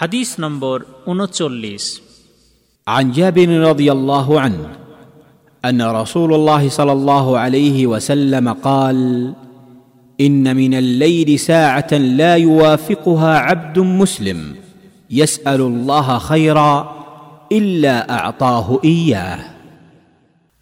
[0.00, 0.76] হাদিস নম্বর
[1.06, 1.84] উনচল্লিশ
[2.86, 4.64] عن جابر رضي الله عنه
[5.64, 8.98] ان رسول الله صلى الله عليه وسلم قال
[10.20, 14.40] ان من الليل ساعه لا يوافقها عبد مسلم
[15.10, 16.72] يسال الله خيرا
[17.52, 19.38] الا اعطاه اياه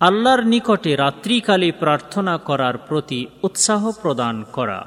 [0.00, 4.80] আল্লাহর নিকটে রাত্রিকালে প্রার্থনা করার প্রতি উৎসাহ প্রদান করা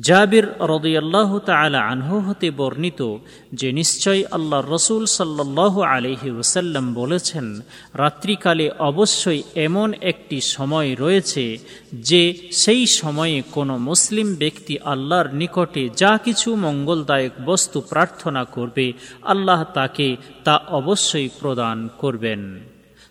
[0.00, 3.18] জাবির রদিয়াল্লাহ তালা আনহু হতে বর্ণিত
[3.52, 7.62] যে নিশ্চয় আল্লাহ রসুল সাল্লাহ আলহি ওসাল্লাম বলেছেন,
[7.94, 11.58] রাত্রিকালে অবশ্যই এমন একটি সময় রয়েছে
[11.92, 19.64] যে সেই সময়ে কোনো মুসলিম ব্যক্তি আল্লাহর নিকটে যা কিছু মঙ্গলদায়ক বস্তু প্রার্থনা করবে, আল্লাহ
[19.74, 22.60] তাকে তা অবশ্যই প্রদান করবেন।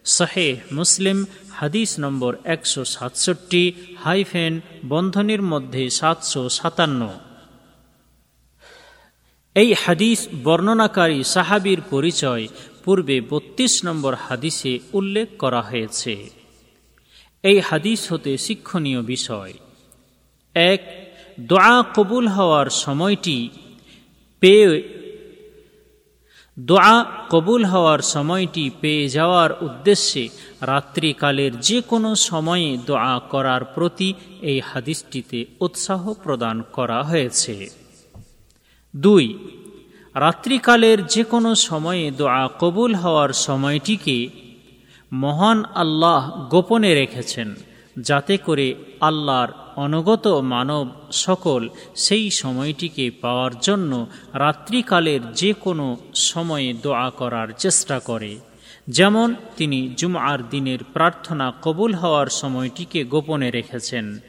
[0.07, 7.19] শাহে মুসলিম, হাদিস নম্বর একশো সাতষট্টি হাইফেন, বন্ধনের মধ্যে সাতশো সাতান্ন।
[9.55, 12.47] এই হাদিস বর্ণনাকারী সাহাবির পরিচয়
[12.83, 16.29] পূর্বে বত্রিশ নম্বর হাদিসে উল্লেখ করা হয়েছে।
[17.43, 19.53] এই হাদিস হতে শিক্ষণীয় বিষয়।
[20.55, 20.81] এক,
[21.39, 23.49] দোয়া কবুল হওয়ার সময়টি
[24.39, 24.96] পেয়ে
[26.59, 30.29] দোয়া কবুল হওয়ার সময়টি পেয়ে যাওয়ার উদ্দেশ্যে
[30.61, 37.69] রাত্রিকালের যে কোনো সময়ে দোয়া করার প্রতি এই হাদিসটিতে উৎসাহ প্রদান করা হয়েছে।
[38.95, 39.37] দুই,
[40.15, 44.29] রাত্রিকালের যে কোনো সময়ে দোয়া কবুল হওয়ার সময়টিকে
[45.13, 47.55] মহান আল্লাহ গোপনে রেখেছেন।
[48.01, 57.09] যাতে করে আল্লাহর অনগত মানব সকল সেই সময়টিকে পাওয়ার জন্য রাত্রিকালের যে কোনো সময়ে দোয়া
[57.09, 58.37] করার চেষ্টা করে।
[58.87, 64.19] যেমন তিনি জুমআর দিনের প্রার্থনা কবুল হওয়ার সময়টিকে গোপনে রেখেছেন।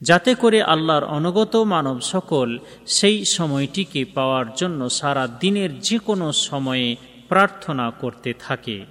[0.00, 6.96] যাতে করে আল্লাহর অনগত মানব সকল সেই সময়টিকে পাওয়ার জন্য সারা দিনের যে কোনো সময়ে
[7.28, 8.84] প্রার্থনা করতে থাকে।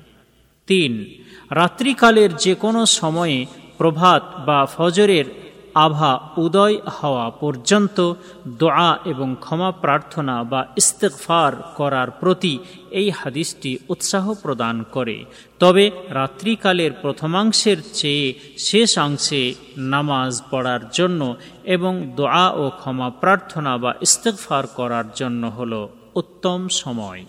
[0.68, 1.06] তিন,
[1.50, 3.46] রাত্রিকালের যে কোনো সময়ে
[3.78, 5.26] প্রভাত বা ফজরের
[5.86, 8.14] আভা উদয় হওয়া পর্যন্ত
[8.48, 12.60] দোয়া এবং ক্ষমা প্রার্থনা বা ইস্তেকফার করার প্রতি
[12.92, 15.26] এই হাদিসটি উৎসাহ প্রদান করে।
[15.60, 24.68] তবে রাত্রিকালের প্রথমাংশের চেয়ে শেষাংশে নামাজ পড়ার জন্য এবং দোয়া ও ক্ষমা প্রার্থনা বা ইস্তেকফার
[24.68, 27.26] করার জন্য হল উত্তম সময়।